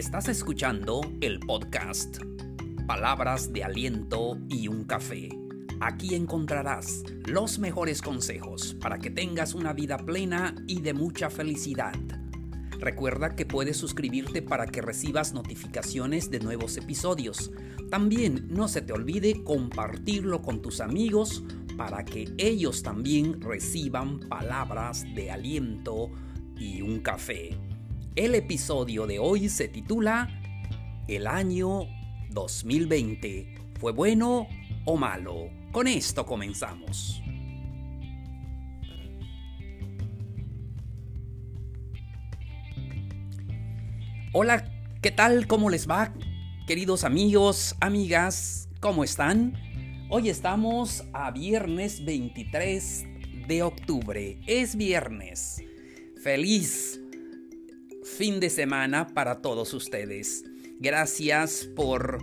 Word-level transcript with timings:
Estás 0.00 0.30
escuchando 0.30 1.02
el 1.20 1.40
podcast 1.40 2.22
Palabras 2.86 3.52
de 3.52 3.64
Aliento 3.64 4.38
y 4.48 4.66
un 4.66 4.84
Café. 4.84 5.28
Aquí 5.78 6.14
encontrarás 6.14 7.02
los 7.26 7.58
mejores 7.58 8.00
consejos 8.00 8.74
para 8.80 8.98
que 8.98 9.10
tengas 9.10 9.54
una 9.54 9.74
vida 9.74 9.98
plena 9.98 10.54
y 10.66 10.80
de 10.80 10.94
mucha 10.94 11.28
felicidad. 11.28 11.92
Recuerda 12.78 13.36
que 13.36 13.44
puedes 13.44 13.76
suscribirte 13.76 14.40
para 14.40 14.68
que 14.68 14.80
recibas 14.80 15.34
notificaciones 15.34 16.30
de 16.30 16.40
nuevos 16.40 16.78
episodios. 16.78 17.52
También 17.90 18.48
no 18.48 18.68
se 18.68 18.80
te 18.80 18.94
olvide 18.94 19.44
compartirlo 19.44 20.40
con 20.40 20.62
tus 20.62 20.80
amigos 20.80 21.44
para 21.76 22.06
que 22.06 22.26
ellos 22.38 22.82
también 22.82 23.38
reciban 23.42 24.18
palabras 24.18 25.04
de 25.14 25.30
aliento 25.30 26.10
y 26.56 26.80
un 26.80 27.00
café. 27.00 27.58
El 28.16 28.34
episodio 28.34 29.06
de 29.06 29.20
hoy 29.20 29.48
se 29.48 29.68
titula 29.68 30.28
El 31.06 31.28
año 31.28 31.82
2020. 32.30 33.54
¿Fue 33.78 33.92
bueno 33.92 34.48
o 34.84 34.96
malo? 34.96 35.48
Con 35.70 35.86
esto 35.86 36.26
comenzamos. 36.26 37.22
Hola, 44.32 44.68
¿qué 45.00 45.12
tal? 45.12 45.46
¿Cómo 45.46 45.70
les 45.70 45.88
va? 45.88 46.12
Queridos 46.66 47.04
amigos, 47.04 47.76
amigas, 47.80 48.68
¿cómo 48.80 49.04
están? 49.04 49.54
Hoy 50.08 50.30
estamos 50.30 51.04
a 51.12 51.30
viernes 51.30 52.04
23 52.04 53.06
de 53.46 53.62
octubre. 53.62 54.40
Es 54.48 54.74
viernes. 54.74 55.62
Feliz 56.24 56.99
fin 58.20 58.38
de 58.38 58.50
semana 58.50 59.06
para 59.14 59.40
todos 59.40 59.72
ustedes. 59.72 60.44
Gracias 60.78 61.66
por 61.74 62.18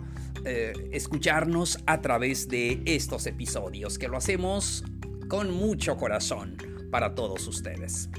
eh, 0.45 0.71
escucharnos 0.91 1.79
a 1.87 2.01
través 2.01 2.47
de 2.47 2.83
estos 2.85 3.25
episodios, 3.25 3.97
que 3.97 4.07
lo 4.07 4.15
hacemos 4.15 4.83
con 5.27 5.51
mucho 5.51 5.97
corazón 5.97 6.55
para 6.91 7.15
todos 7.15 7.47
ustedes. 7.47 8.11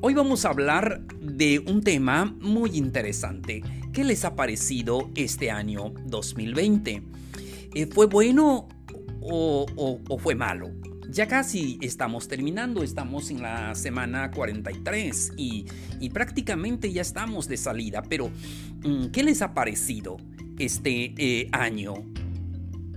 Hoy 0.00 0.14
vamos 0.14 0.46
a 0.46 0.48
hablar 0.48 1.02
de 1.20 1.58
un 1.58 1.82
tema 1.82 2.34
muy 2.40 2.70
interesante. 2.74 3.62
¿Qué 3.92 4.02
les 4.02 4.24
ha 4.24 4.34
parecido 4.34 5.10
este 5.14 5.50
año 5.50 5.92
2020? 6.06 7.02
Eh, 7.74 7.86
¿Fue 7.92 8.06
bueno 8.06 8.66
o, 9.20 10.18
fue 10.18 10.34
malo. 10.34 10.70
Ya 11.16 11.26
casi 11.26 11.78
estamos 11.80 12.28
terminando, 12.28 12.82
estamos 12.82 13.30
en 13.30 13.40
la 13.40 13.74
semana 13.74 14.30
43 14.30 15.32
y, 15.38 15.64
prácticamente 16.12 16.92
ya 16.92 17.00
estamos 17.00 17.48
de 17.48 17.56
salida, 17.56 18.02
pero 18.02 18.30
mm, 18.84 19.06
¿qué 19.12 19.22
les 19.22 19.40
ha 19.40 19.54
parecido 19.54 20.18
este 20.58 21.14
eh, 21.16 21.48
año? 21.52 21.94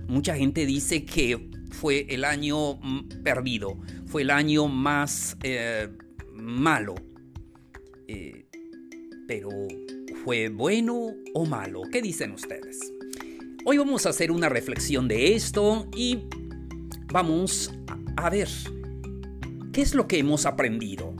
Mucha 0.06 0.36
gente 0.36 0.66
dice 0.66 1.06
que 1.06 1.48
fue 1.70 2.08
el 2.10 2.26
año 2.26 2.74
mm, 2.74 3.22
perdido, 3.24 3.78
fue 4.04 4.20
el 4.20 4.28
año 4.28 4.68
más 4.68 5.38
eh, 5.42 5.88
malo. 6.34 6.96
Eh, 8.06 8.44
pero, 9.26 9.48
¿fue 10.26 10.50
bueno 10.50 11.14
o 11.32 11.46
malo? 11.46 11.84
¿Qué 11.90 12.02
dicen 12.02 12.32
ustedes? 12.32 12.80
Hoy 13.64 13.78
vamos 13.78 14.04
a 14.04 14.10
hacer 14.10 14.30
una 14.30 14.50
reflexión 14.50 15.08
de 15.08 15.34
esto 15.34 15.88
y 15.96 16.18
vamos 17.10 17.72
a 18.24 18.30
ver 18.30 18.48
qué 19.72 19.82
es 19.82 19.94
lo 19.94 20.06
que 20.06 20.18
hemos 20.18 20.46
aprendido. 20.46 21.14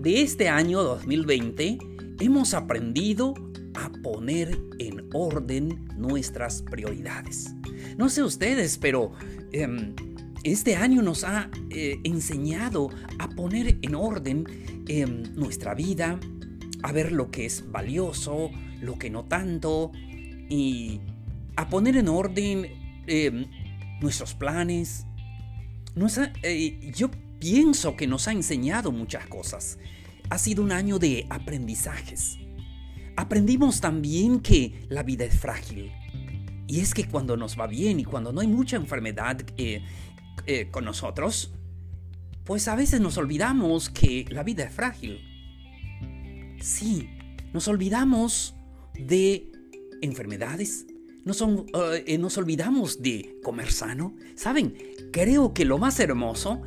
De 0.00 0.22
este 0.22 0.48
año 0.48 0.82
2020 0.82 1.78
hemos 2.20 2.54
aprendido 2.54 3.34
a 3.74 3.90
poner 4.02 4.58
en 4.78 5.08
orden 5.12 5.88
nuestras 5.96 6.62
prioridades. 6.62 7.54
No 7.96 8.08
sé 8.08 8.22
ustedes, 8.22 8.78
pero 8.78 9.12
em, 9.52 9.94
este 10.44 10.76
año 10.76 11.02
nos 11.02 11.24
ha 11.24 11.50
eh, 11.70 11.96
enseñado 12.04 12.90
a 13.18 13.28
poner 13.28 13.78
en 13.82 13.94
orden 13.94 14.44
em, 14.86 15.22
nuestra 15.34 15.74
vida, 15.74 16.18
a 16.82 16.92
ver 16.92 17.12
lo 17.12 17.30
que 17.30 17.46
es 17.46 17.70
valioso, 17.70 18.50
lo 18.80 18.98
que 18.98 19.10
no 19.10 19.24
tanto, 19.24 19.90
y 20.48 21.00
a 21.56 21.68
poner 21.68 21.96
en 21.96 22.08
orden 22.08 22.66
em, 23.06 23.46
nuestros 24.00 24.34
planes. 24.34 25.07
Eh, 26.42 26.92
yo 26.94 27.10
pienso 27.38 27.96
que 27.96 28.06
nos 28.06 28.28
ha 28.28 28.32
enseñado 28.32 28.92
muchas 28.92 29.26
cosas. 29.26 29.78
Ha 30.30 30.38
sido 30.38 30.62
un 30.62 30.72
año 30.72 30.98
de 30.98 31.26
aprendizajes. 31.30 32.38
Aprendimos 33.16 33.80
también 33.80 34.40
que 34.40 34.86
la 34.88 35.02
vida 35.02 35.24
es 35.24 35.38
frágil. 35.38 35.92
Y 36.68 36.80
es 36.80 36.92
que 36.92 37.08
cuando 37.08 37.36
nos 37.36 37.58
va 37.58 37.66
bien 37.66 37.98
y 37.98 38.04
cuando 38.04 38.32
no 38.32 38.40
hay 38.40 38.46
mucha 38.46 38.76
enfermedad 38.76 39.40
eh, 39.56 39.82
eh, 40.46 40.68
con 40.70 40.84
nosotros, 40.84 41.50
pues 42.44 42.68
a 42.68 42.74
veces 42.74 43.00
nos 43.00 43.16
olvidamos 43.16 43.88
que 43.88 44.26
la 44.28 44.42
vida 44.42 44.64
es 44.64 44.72
frágil. 44.72 45.20
Sí, 46.60 47.08
nos 47.52 47.68
olvidamos 47.68 48.54
de 48.94 49.50
enfermedades, 50.02 50.86
eh, 50.86 52.18
nos, 52.18 52.38
olvidamos 52.38 53.02
de 53.02 53.38
comer 53.42 53.70
sano. 53.70 54.14
¿Saben? 54.34 54.74
Creo 55.12 55.54
que 55.54 55.64
lo 55.64 55.78
más 55.78 55.98
hermoso 56.00 56.62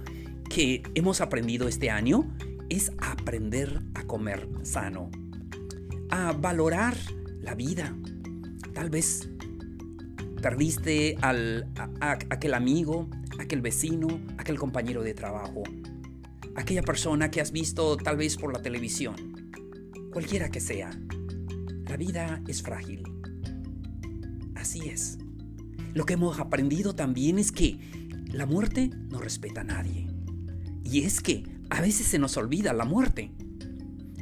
que 0.50 0.84
hemos 0.96 1.22
aprendido 1.22 1.68
este 1.68 1.90
año 1.90 2.30
es 2.70 2.92
aprender 3.00 3.82
a 3.94 4.04
comer 4.04 4.48
sano, 4.64 5.10
a 6.10 6.34
valorar 6.34 6.96
la 7.42 7.56
vida. 7.56 7.96
Tal 8.74 8.90
vez 8.90 9.30
perdiste 10.42 11.18
a, 11.22 11.34
aquel 12.30 12.54
amigo, 12.54 13.10
aquel 13.40 13.62
vecino, 13.62 14.08
aquel 14.38 14.58
compañero 14.58 15.04
de 15.04 15.14
trabajo, 15.14 15.64
aquella 16.56 16.82
persona 16.82 17.32
que 17.32 17.42
has 17.42 17.52
visto 17.52 17.98
tal 17.98 18.18
vez 18.18 18.38
por 18.38 18.54
la 18.54 18.62
televisión, 18.62 19.16
cualquiera 20.12 20.50
que 20.50 20.60
sea. 20.60 20.90
La 21.88 21.98
vida 21.98 22.42
es 22.48 22.62
frágil 22.62 23.04
Así 24.62 24.88
es. 24.90 25.18
Lo 25.96 26.06
que 26.06 26.14
hemos 26.14 26.40
aprendido 26.40 26.94
también 26.94 27.40
es 27.40 27.52
que 27.52 27.80
la 28.32 28.46
muerte 28.46 28.90
no 29.10 29.20
respeta 29.20 29.62
a 29.62 29.66
nadie. 29.66 30.08
Y 30.84 31.04
es 31.04 31.22
que 31.22 31.44
a 31.70 31.82
veces 31.82 32.08
se 32.08 32.20
nos 32.20 32.38
olvida 32.38 32.74
la 32.74 32.86
muerte. 32.86 33.32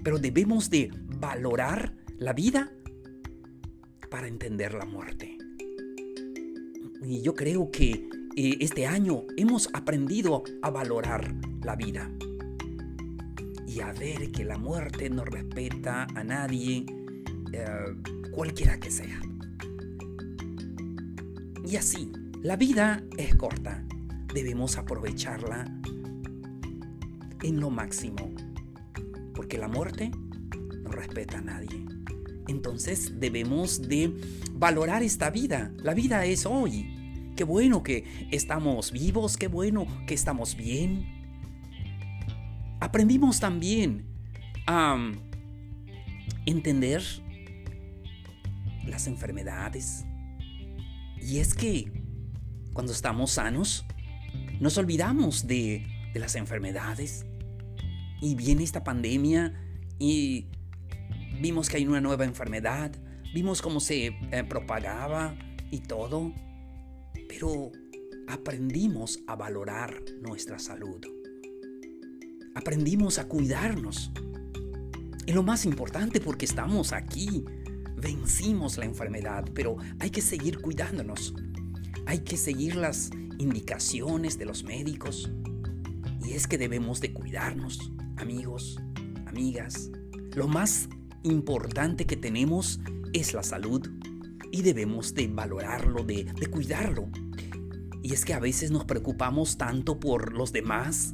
Pero 0.03 0.19
debemos 0.19 0.69
de 0.69 0.91
valorar 1.19 1.93
la 2.17 2.33
vida 2.33 2.71
para 4.09 4.27
entender 4.27 4.73
la 4.73 4.85
muerte. 4.85 5.37
Y 7.01 7.21
yo 7.21 7.33
creo 7.33 7.71
que 7.71 8.09
eh, 8.35 8.57
este 8.59 8.87
año 8.87 9.23
hemos 9.37 9.69
aprendido 9.73 10.43
a 10.61 10.69
valorar 10.69 11.33
la 11.63 11.75
vida. 11.75 12.09
Y 13.67 13.81
a 13.81 13.91
ver 13.93 14.31
que 14.31 14.43
la 14.43 14.57
muerte 14.57 15.09
no 15.09 15.23
respeta 15.23 16.07
a 16.15 16.23
nadie, 16.23 16.85
eh, 17.53 17.65
cualquiera 18.31 18.79
que 18.79 18.89
sea. 18.89 19.21
Y 21.65 21.75
así, 21.75 22.11
la 22.41 22.55
vida 22.55 23.03
es 23.17 23.35
corta. 23.35 23.83
Debemos 24.33 24.77
aprovecharla 24.77 25.65
en 27.41 27.59
lo 27.59 27.69
máximo. 27.69 28.33
Porque 29.33 29.57
la 29.57 29.67
muerte 29.67 30.11
no 30.83 30.91
respeta 30.91 31.39
a 31.39 31.41
nadie. 31.41 31.85
Entonces 32.47 33.19
debemos 33.19 33.81
de 33.81 34.13
valorar 34.53 35.03
esta 35.03 35.29
vida. 35.29 35.71
La 35.77 35.93
vida 35.93 36.25
es 36.25 36.45
hoy. 36.45 37.31
Qué 37.35 37.43
bueno 37.43 37.83
que 37.83 38.03
estamos 38.31 38.91
vivos, 38.91 39.37
qué 39.37 39.47
bueno 39.47 39.87
que 40.07 40.13
estamos 40.13 40.55
bien. 40.55 41.05
Aprendimos 42.81 43.39
también 43.39 44.05
a 44.67 44.97
entender 46.45 47.01
las 48.85 49.07
enfermedades, 49.07 50.05
y 51.21 51.37
es 51.37 51.53
que 51.53 51.91
cuando 52.73 52.91
estamos 52.91 53.31
sanos, 53.31 53.85
nos 54.59 54.77
olvidamos 54.77 55.47
de, 55.47 55.85
las 56.13 56.35
enfermedades. 56.35 57.25
Y 58.21 58.35
viene 58.35 58.63
esta 58.63 58.83
pandemia 58.83 59.53
y 59.97 60.47
vimos 61.39 61.69
que 61.69 61.77
hay 61.77 61.87
una 61.87 62.01
nueva 62.01 62.25
enfermedad, 62.25 62.91
vimos 63.33 63.61
cómo 63.61 63.79
se 63.79 64.07
eh, 64.07 64.43
propagaba 64.43 65.37
y 65.71 65.79
todo, 65.79 66.33
pero 67.29 67.71
aprendimos 68.27 69.19
a 69.27 69.35
valorar 69.35 70.03
nuestra 70.21 70.59
salud. 70.59 70.99
Aprendimos 72.55 73.19
a 73.19 73.27
cuidarnos. 73.27 74.11
Es 75.25 75.35
lo 75.35 75.43
más 75.43 75.63
importante 75.63 76.19
porque 76.19 76.45
estamos 76.45 76.91
aquí 76.91 77.45
vencimos 77.99 78.77
la 78.77 78.85
enfermedad, 78.85 79.45
pero 79.53 79.77
hay 79.99 80.09
que 80.09 80.21
seguir 80.21 80.59
cuidándonos. 80.59 81.33
Hay 82.09 82.21
que 82.21 82.37
seguir 82.37 82.75
las 82.75 83.11
indicaciones 83.37 84.39
de 84.39 84.45
los 84.45 84.63
médicos. 84.63 85.29
Y 86.25 86.31
es 86.31 86.47
que 86.47 86.57
debemos 86.57 87.01
de 87.01 87.13
cuidarnos, 87.13 87.91
amigos, 88.17 88.79
amigas. 89.27 89.91
Lo 90.33 90.47
más 90.47 90.89
importante 91.21 92.07
que 92.07 92.17
tenemos 92.17 92.79
es 93.13 93.35
la 93.35 93.43
salud 93.43 93.87
y 94.51 94.63
debemos 94.63 95.13
de 95.13 95.27
valorarlo, 95.27 96.03
de, 96.03 96.25
cuidarlo. 96.49 97.09
Y 98.01 98.15
es 98.15 98.25
que 98.25 98.33
a 98.33 98.39
veces 98.39 98.71
nos 98.71 98.85
preocupamos 98.85 99.59
tanto 99.59 99.99
por 99.99 100.33
los 100.33 100.51
demás 100.51 101.13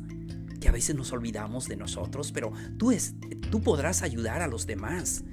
que 0.62 0.70
a 0.70 0.72
veces 0.72 0.96
nos 0.96 1.12
olvidamos 1.12 1.68
de 1.68 1.76
nosotros, 1.76 2.32
pero 2.32 2.54
tú, 2.78 2.94
es, 2.94 3.16
tú 3.52 3.62
podrás 3.62 4.02
ayudar 4.02 4.42
a 4.42 4.48
los 4.48 4.66
demás 4.66 5.26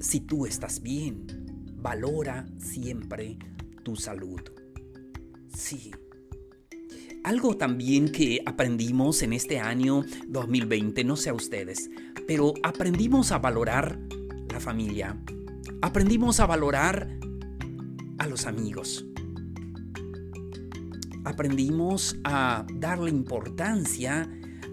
si 0.00 0.18
tú 0.18 0.46
estás 0.46 0.82
bien. 0.82 1.28
Valora 1.76 2.44
siempre 2.58 3.38
tu 3.84 3.94
salud. 3.94 4.40
Sí. 5.54 5.90
Algo 7.22 7.56
también 7.56 8.10
que 8.10 8.42
aprendimos 8.46 9.22
en 9.22 9.32
este 9.34 9.60
año 9.60 10.04
2020, 10.28 11.04
no 11.04 11.16
sé 11.16 11.30
a 11.30 11.34
ustedes, 11.34 11.90
pero 12.26 12.54
aprendimos 12.62 13.30
a 13.30 13.38
valorar 13.38 13.98
la 14.50 14.58
familia. 14.58 15.20
Aprendimos 15.82 16.40
a 16.40 16.46
valorar 16.46 17.10
a 18.18 18.26
los 18.26 18.46
amigos. 18.46 19.04
Aprendimos 21.24 22.16
a 22.24 22.66
darle 22.74 23.10
importancia 23.10 24.30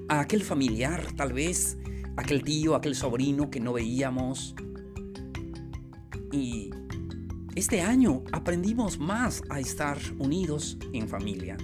a 0.08 0.22
aquel 0.22 0.42
familiar, 0.42 1.14
tal 1.18 1.34
vez, 1.34 1.78
aquel 2.16 2.44
tío, 2.44 2.76
aquel 2.76 2.96
sobrino 2.96 3.50
que 3.50 3.60
no 3.60 3.74
veíamos. 3.74 4.56
Y 6.32 6.72
este 7.58 7.82
año 7.82 8.24
aprendimos 8.32 9.00
más 9.00 9.42
a 9.50 9.60
estar 9.60 9.98
unidos 10.20 10.78
en 10.94 11.10
familia. 11.10 11.58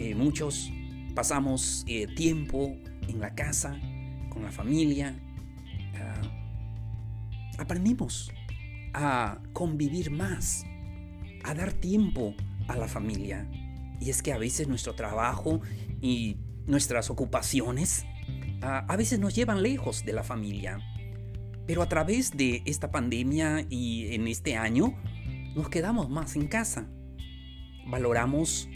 Eh, 0.00 0.16
muchos 0.16 0.72
pasamos 1.14 1.84
eh, 1.86 2.08
tiempo 2.16 2.74
en 3.06 3.20
la 3.20 3.36
casa, 3.36 3.78
con 4.30 4.42
la 4.42 4.50
familia. 4.50 5.16
Ah, 5.94 6.20
aprendimos 7.58 8.32
a 8.92 9.38
convivir 9.52 10.10
más, 10.10 10.66
a 11.44 11.54
dar 11.54 11.72
tiempo 11.72 12.34
a 12.66 12.76
la 12.76 12.88
familia. 12.88 13.48
Y 14.00 14.10
es 14.10 14.20
que 14.20 14.32
a 14.32 14.38
veces 14.38 14.66
nuestro 14.66 14.96
trabajo 14.96 15.60
y 16.00 16.38
nuestras 16.66 17.08
ocupaciones 17.08 18.04
ah, 18.62 18.84
a 18.88 18.96
veces 18.96 19.20
nos 19.20 19.32
llevan 19.36 19.62
lejos 19.62 20.04
de 20.04 20.12
la 20.12 20.24
familia. 20.24 20.80
Pero 21.66 21.82
a 21.82 21.88
través 21.88 22.32
de 22.36 22.62
esta 22.66 22.90
pandemia 22.90 23.66
y 23.70 24.14
en 24.14 24.28
este 24.28 24.56
año 24.56 24.94
nos 25.54 25.68
quedamos 25.68 26.10
más 26.10 26.36
en 26.36 26.46
casa. 26.46 26.90
Valoramos 27.86 28.68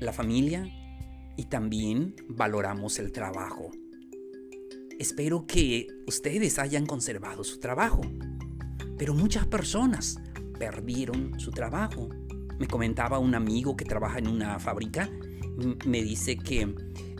la 0.00 0.12
familia 0.12 0.68
y 1.36 1.44
también 1.44 2.14
valoramos 2.28 2.98
el 2.98 3.12
trabajo. 3.12 3.70
Espero 4.98 5.46
que 5.46 5.88
ustedes 6.06 6.58
hayan 6.58 6.86
conservado 6.86 7.44
su 7.44 7.58
trabajo, 7.58 8.00
pero 8.96 9.14
muchas 9.14 9.46
personas 9.46 10.18
perdieron 10.58 11.38
su 11.38 11.50
trabajo. 11.50 12.08
Me 12.58 12.66
comentaba 12.66 13.18
un 13.18 13.34
amigo 13.34 13.76
que 13.76 13.84
trabaja 13.84 14.18
en 14.18 14.28
una 14.28 14.58
fábrica, 14.58 15.10
me 15.86 16.02
dice 16.02 16.36
que 16.36 16.74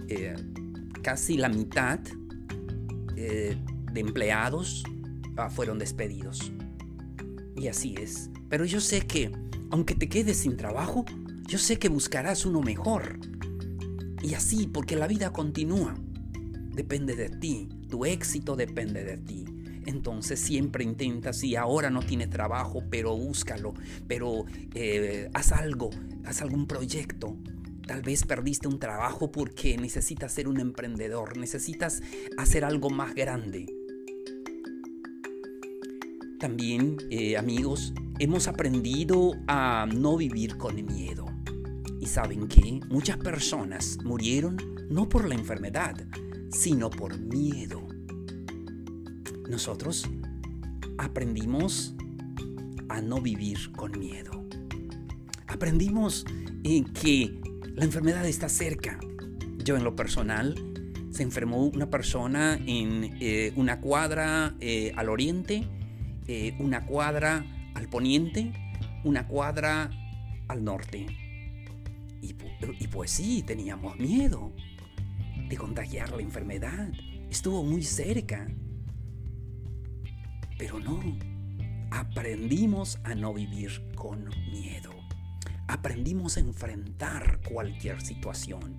eh, 0.08 0.36
casi 1.02 1.36
la 1.36 1.48
mitad 1.48 2.00
eh, 3.16 3.56
de 3.92 4.00
empleados 4.00 4.84
ah, 5.36 5.50
fueron 5.50 5.78
despedidos. 5.78 6.52
Y 7.56 7.68
así 7.68 7.94
es. 7.98 8.30
Pero 8.48 8.64
yo 8.64 8.80
sé 8.80 9.06
que, 9.06 9.32
aunque 9.70 9.94
te 9.94 10.08
quedes 10.08 10.38
sin 10.38 10.56
trabajo, 10.56 11.04
yo 11.46 11.58
sé 11.58 11.78
que 11.78 11.88
buscarás 11.88 12.46
uno 12.46 12.60
mejor. 12.60 13.18
Y 14.22 14.34
así, 14.34 14.66
porque 14.66 14.96
la 14.96 15.06
vida 15.06 15.32
continúa. 15.32 15.94
Depende 16.72 17.14
de 17.14 17.28
ti. 17.28 17.68
Tu 17.88 18.04
éxito 18.04 18.56
depende 18.56 19.04
de 19.04 19.18
ti. 19.18 19.44
Entonces 19.86 20.40
siempre 20.40 20.82
intenta, 20.82 21.32
si 21.34 21.56
ahora 21.56 21.90
no 21.90 22.00
tienes 22.00 22.30
trabajo, 22.30 22.82
pero 22.90 23.14
búscalo, 23.14 23.74
pero 24.08 24.46
eh, 24.74 25.28
haz 25.34 25.52
algo, 25.52 25.90
haz 26.24 26.40
algún 26.40 26.66
proyecto, 26.66 27.36
Tal 27.86 28.00
vez 28.00 28.24
perdiste 28.24 28.66
un 28.66 28.78
trabajo 28.78 29.30
porque 29.30 29.76
necesitas 29.76 30.32
ser 30.32 30.48
un 30.48 30.58
emprendedor, 30.58 31.36
necesitas 31.36 32.00
hacer 32.38 32.64
algo 32.64 32.88
más 32.88 33.14
grande. 33.14 33.66
También, 36.44 36.98
eh, 37.08 37.38
amigos, 37.38 37.94
hemos 38.18 38.48
aprendido 38.48 39.32
a 39.46 39.86
no 39.90 40.18
vivir 40.18 40.58
con 40.58 40.76
miedo. 40.84 41.24
Y 42.02 42.04
saben 42.04 42.48
que 42.48 42.80
muchas 42.90 43.16
personas 43.16 43.96
murieron 44.04 44.58
no 44.90 45.08
por 45.08 45.26
la 45.26 45.36
enfermedad, 45.36 46.06
sino 46.50 46.90
por 46.90 47.18
miedo. 47.18 47.88
Nosotros 49.48 50.06
aprendimos 50.98 51.94
a 52.90 53.00
no 53.00 53.22
vivir 53.22 53.72
con 53.72 53.98
miedo. 53.98 54.44
Aprendimos 55.46 56.26
en 56.62 56.84
que 56.84 57.40
la 57.74 57.86
enfermedad 57.86 58.26
está 58.26 58.50
cerca. 58.50 59.00
Yo 59.64 59.78
en 59.78 59.84
lo 59.84 59.96
personal, 59.96 60.54
se 61.14 61.22
enfermó 61.22 61.64
una 61.64 61.88
persona 61.88 62.60
en 62.66 63.16
eh, 63.20 63.52
una 63.56 63.80
cuadra 63.80 64.56
eh, 64.60 64.92
al 64.96 65.08
oriente, 65.08 65.66
eh, 66.26 66.54
una 66.58 66.86
cuadra 66.86 67.44
al 67.74 67.88
poniente, 67.88 68.52
una 69.04 69.26
cuadra 69.26 69.90
al 70.48 70.64
norte. 70.64 71.06
Y, 72.20 72.34
y 72.80 72.86
pues 72.88 73.10
sí, 73.10 73.42
teníamos 73.42 73.96
miedo 73.98 74.52
de 75.48 75.56
contagiar 75.56 76.10
la 76.10 76.22
enfermedad. 76.22 76.90
Estuvo 77.30 77.62
muy 77.62 77.82
cerca. 77.82 78.46
Pero 80.58 80.78
no, 80.78 81.00
aprendimos 81.90 82.98
a 83.04 83.14
no 83.14 83.34
vivir 83.34 83.92
con 83.94 84.28
miedo 84.50 84.94
aprendimos 85.68 86.36
a 86.36 86.40
enfrentar 86.40 87.40
cualquier 87.50 88.00
situación. 88.00 88.78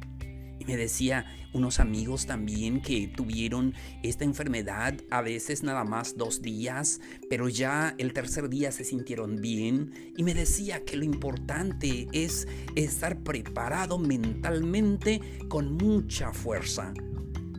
Me 0.67 0.77
decía 0.77 1.25
unos 1.53 1.79
amigos 1.79 2.25
también 2.25 2.81
que 2.81 3.07
tuvieron 3.07 3.73
esta 4.03 4.23
enfermedad 4.23 4.95
a 5.09 5.21
veces 5.21 5.63
nada 5.63 5.83
más 5.83 6.17
dos 6.17 6.41
días, 6.41 7.01
pero 7.29 7.49
ya 7.49 7.95
el 7.97 8.13
tercer 8.13 8.49
día 8.49 8.71
se 8.71 8.83
sintieron 8.83 9.41
bien. 9.41 10.13
Y 10.17 10.23
me 10.23 10.33
decía 10.33 10.83
que 10.83 10.97
lo 10.97 11.03
importante 11.03 12.07
es 12.11 12.47
estar 12.75 13.19
preparado 13.23 13.97
mentalmente 13.97 15.21
con 15.47 15.73
mucha 15.73 16.31
fuerza. 16.33 16.93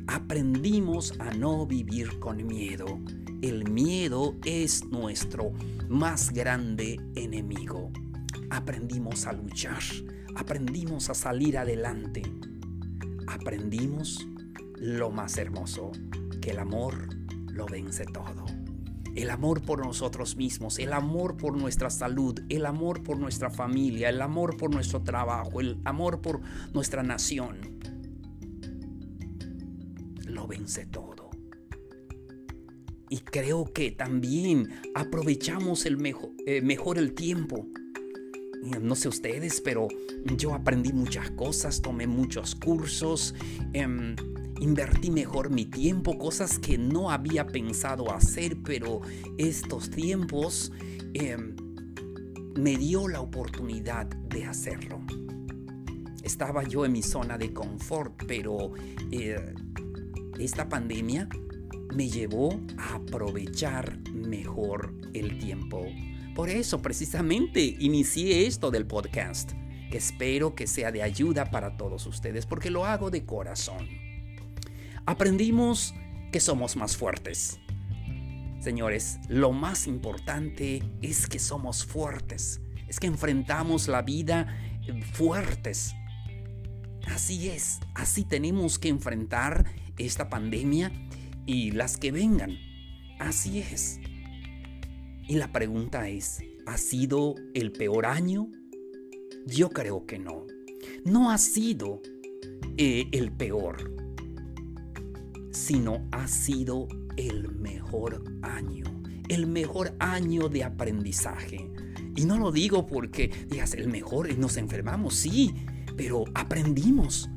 Aprendimos 0.09 1.15
a 1.19 1.33
no 1.33 1.67
vivir 1.67 2.19
con 2.19 2.47
miedo. 2.47 3.01
El 3.43 3.71
miedo 3.71 4.37
es 4.45 4.85
nuestro 4.87 5.53
más 5.89 6.33
grande 6.33 7.01
enemigo 7.15 7.93
aprendimos 8.51 9.27
a 9.27 9.33
luchar, 9.33 9.83
aprendimos 10.35 11.11
a 11.11 11.15
salir 11.15 11.59
adelante, 11.59 12.23
aprendimos 13.37 14.27
lo 14.79 15.11
más 15.11 15.37
hermoso, 15.39 15.93
que 16.41 16.51
el 16.51 16.59
amor 16.59 17.09
lo 17.53 17.67
vence 17.67 18.05
todo. 18.05 18.45
El 19.15 19.31
amor 19.31 19.63
por 19.63 19.85
nosotros 19.85 20.37
mismos, 20.37 20.79
el 20.79 20.93
amor 20.93 21.37
por 21.37 21.57
nuestra 21.57 21.89
salud, 21.89 22.39
el 22.51 22.67
amor 22.67 23.03
por 23.03 23.19
nuestra 23.19 23.51
familia, 23.51 24.11
el 24.11 24.21
amor 24.21 24.57
por 24.57 24.75
nuestro 24.75 25.03
trabajo, 25.03 25.61
el 25.61 25.81
amor 25.85 26.21
por 26.21 26.41
nuestra 26.75 27.03
nación. 27.03 27.79
Lo 30.27 30.47
vence 30.47 30.85
todo. 30.85 31.31
Y 33.09 33.21
creo 33.21 33.65
que 33.73 33.91
también 33.91 34.83
aprovechamos 34.95 35.87
el 35.87 35.97
eh, 36.47 36.61
mejor 36.61 36.99
el 36.99 37.15
tiempo 37.15 37.69
no 38.63 38.95
sé 38.95 39.09
ustedes, 39.09 39.61
pero 39.61 39.89
yo 40.37 40.55
aprendí 40.55 40.93
muchas 40.93 41.31
cosas, 41.31 41.81
tomé 41.83 42.07
muchos 42.07 42.55
cursos, 42.55 43.35
em, 43.73 44.17
invertí 44.61 45.11
mejor 45.11 45.51
mi 45.51 45.67
tiempo, 45.67 46.19
cosas 46.19 46.59
que 46.59 46.79
no 46.79 47.11
había 47.11 47.47
pensado 47.47 48.13
hacer, 48.13 48.59
pero 48.63 49.01
estos 49.39 49.91
tiempos 49.91 50.73
em, 51.15 51.55
me 52.57 52.77
dio 52.77 53.09
la 53.09 53.21
oportunidad 53.21 54.07
de 54.07 54.45
hacerlo. 54.45 55.01
Estaba 56.23 56.65
yo 56.65 56.85
en 56.85 56.93
mi 56.93 57.03
zona 57.03 57.39
de 57.39 57.53
confort, 57.53 58.25
pero 58.27 58.73
eh, 59.13 59.55
esta 60.39 60.69
pandemia 60.69 61.29
me 61.95 62.09
llevó 62.09 62.61
a 62.79 62.97
aprovechar 62.97 63.99
mejor 64.13 64.95
el 65.15 65.39
tiempo 65.39 65.87
por 66.37 66.51
eso 66.51 66.83
precisamente 66.83 67.63
inicié 67.81 68.47
esto 68.47 68.71
del 68.71 68.87
podcast, 68.87 69.53
que 69.91 69.97
espero 69.97 70.55
que 70.55 70.67
sea 70.67 70.93
de 70.93 71.03
ayuda 71.03 71.51
para 71.51 71.79
todos 71.79 72.05
ustedes, 72.07 72.45
porque 72.45 72.69
lo 72.69 72.85
hago 72.85 73.11
de 73.11 73.25
corazón. 73.25 73.89
Aprendimos 75.07 75.95
que 76.31 76.41
somos 76.41 76.77
más 76.77 76.95
fuertes. 76.95 77.59
Señores, 78.61 79.19
lo 79.29 79.53
más 79.53 79.87
importante 79.87 80.83
es 81.01 81.27
que 81.27 81.39
somos 81.39 81.87
fuertes, 81.87 82.61
es 82.87 83.01
que 83.01 83.07
enfrentamos 83.07 83.89
la 83.89 84.03
vida 84.03 84.55
fuertes. 85.13 85.95
Así 87.07 87.49
es, 87.49 87.81
así 87.95 88.25
tenemos 88.25 88.79
que 88.79 88.89
enfrentar 88.89 89.65
esta 89.97 90.29
pandemia 90.29 90.93
y 91.47 91.71
las 91.71 91.97
que 91.97 92.13
vengan. 92.13 92.59
Así 93.19 93.61
es. 93.61 94.01
Y 95.29 95.37
la 95.37 95.51
pregunta 95.51 96.09
es, 96.09 96.41
¿ha 96.67 96.79
sido 96.79 97.35
el 97.53 97.73
peor 97.73 98.07
año? 98.07 98.49
Yo 99.45 99.71
creo 99.71 100.07
que 100.07 100.21
no. 100.21 100.47
No 101.05 101.31
ha 101.33 101.39
sido 101.39 102.01
eh, 102.77 103.09
el 103.11 103.33
peor, 103.33 103.93
sino 105.51 106.07
ha 106.13 106.29
sido 106.29 106.87
el 107.17 107.49
mejor 107.57 108.23
año, 108.43 108.85
el 109.29 109.49
mejor 109.49 109.97
año 109.99 110.49
de 110.49 110.63
aprendizaje. 110.63 111.73
Y 112.15 112.25
no 112.25 112.39
lo 112.39 112.53
digo 112.53 112.87
porque 112.87 113.31
digas 113.49 113.75
el 113.75 113.89
mejor 113.89 114.37
nos 114.39 114.57
enfermamos, 114.57 115.17
sí, 115.17 115.55
pero 115.97 116.25
aprendimos, 116.35 117.29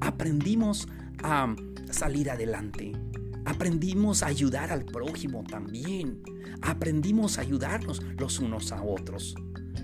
aprendimos 0.00 0.88
a 1.22 1.54
salir 1.90 2.28
adelante. 2.28 2.92
Aprendimos 3.46 4.24
a 4.24 4.26
ayudar 4.26 4.72
al 4.72 4.84
prójimo 4.84 5.44
también. 5.44 6.20
Aprendimos 6.62 7.38
a 7.38 7.42
ayudarnos 7.42 8.02
los 8.18 8.40
unos 8.40 8.72
a 8.72 8.82
otros. 8.82 9.36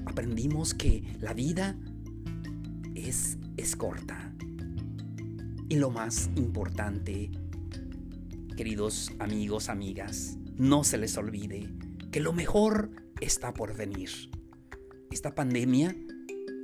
Aprendimos 0.05 0.75
que 0.75 1.17
la 1.21 1.33
vida 1.33 1.79
es, 2.97 3.39
corta. 3.77 4.35
Y 5.69 5.77
lo 5.77 5.91
más 5.91 6.29
importante, 6.35 7.31
queridos 8.57 9.13
amigos, 9.21 9.69
amigas, 9.69 10.39
no 10.57 10.83
se 10.83 10.99
les 10.99 11.17
olvide 11.17 11.73
que 12.11 12.19
lo 12.19 12.33
mejor 12.33 12.91
está 13.21 13.55
por 13.55 13.77
venir. 13.77 14.11
Esta 15.13 15.37
pandemia 15.37 15.95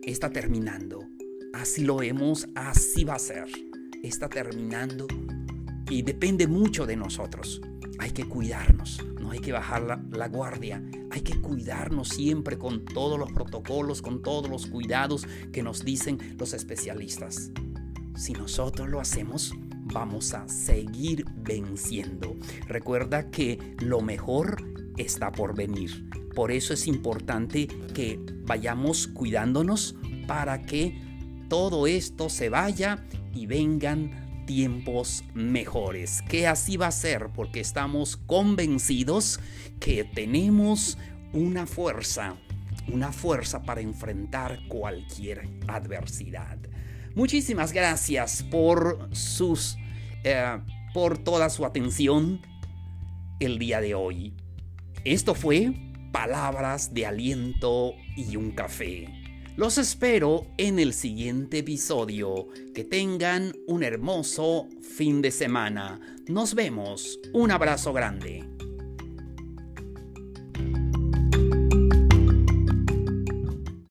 está 0.02 0.30
terminando. 0.30 1.04
Así 1.54 1.84
lo 1.84 1.98
vemos, 1.98 2.48
así 2.56 3.04
va 3.04 3.14
a 3.14 3.20
ser. 3.20 3.46
Está 4.02 4.28
terminando 4.28 5.06
y 5.90 6.02
depende 6.02 6.46
mucho 6.46 6.86
de 6.86 6.96
nosotros. 6.96 7.60
Hay 7.98 8.10
que 8.10 8.24
cuidarnos, 8.24 9.04
no 9.20 9.30
hay 9.30 9.40
que 9.40 9.52
bajar 9.52 9.82
la, 10.10 10.28
guardia, 10.28 10.82
hay 11.10 11.20
que 11.22 11.40
cuidarnos 11.40 12.08
siempre 12.08 12.58
con 12.58 12.84
todos 12.84 13.18
los 13.18 13.32
protocolos, 13.32 14.02
con 14.02 14.22
todos 14.22 14.48
los 14.48 14.66
cuidados 14.66 15.26
que 15.52 15.62
nos 15.62 15.84
dicen 15.84 16.36
los 16.38 16.52
especialistas. 16.52 17.50
Si 18.16 18.32
nosotros 18.32 18.88
lo 18.88 19.00
hacemos, 19.00 19.52
vamos 19.92 20.34
a 20.34 20.48
seguir 20.48 21.24
venciendo. 21.36 22.36
Recuerda 22.66 23.30
que 23.30 23.58
lo 23.80 24.00
mejor 24.00 24.64
está 24.96 25.32
por 25.32 25.56
venir. 25.56 26.08
Por 26.34 26.52
eso 26.52 26.74
es 26.74 26.86
importante 26.86 27.66
que 27.94 28.20
vayamos 28.44 29.08
cuidándonos 29.08 29.96
para 30.26 30.62
que 30.62 31.00
todo 31.48 31.86
esto 31.86 32.28
se 32.28 32.48
vaya 32.48 33.04
y 33.34 33.46
vengan 33.46 34.27
tiempos 34.48 35.24
mejores. 35.34 36.22
Que 36.22 36.46
así 36.46 36.78
va 36.78 36.86
a 36.86 36.90
ser 36.90 37.28
porque 37.34 37.60
estamos 37.60 38.16
convencidos 38.16 39.40
que 39.78 40.04
tenemos 40.04 40.96
una 41.34 41.66
fuerza, 41.66 42.36
una 42.90 43.12
fuerza 43.12 43.62
para 43.62 43.82
enfrentar 43.82 44.58
cualquier 44.66 45.46
adversidad. 45.68 46.56
Muchísimas 47.14 47.74
gracias 47.74 48.42
por 48.42 49.10
sus 49.12 49.76
eh, 50.24 50.58
por 50.94 51.18
toda 51.18 51.50
su 51.50 51.66
atención 51.66 52.40
el 53.40 53.58
día 53.58 53.82
de 53.82 53.94
hoy. 53.94 54.32
Esto 55.04 55.34
fue 55.34 55.74
Palabras 56.10 56.94
de 56.94 57.04
Aliento 57.04 57.92
y 58.16 58.36
un 58.36 58.52
Café. 58.52 59.17
Los 59.58 59.76
espero 59.76 60.46
en 60.56 60.78
el 60.78 60.94
siguiente 60.94 61.58
episodio. 61.58 62.46
Que 62.72 62.84
tengan 62.84 63.52
un 63.66 63.82
hermoso 63.82 64.68
fin 64.82 65.20
de 65.20 65.32
semana. 65.32 65.98
Nos 66.28 66.54
vemos. 66.54 67.18
Un 67.32 67.50
abrazo 67.50 67.92
grande. 67.92 68.57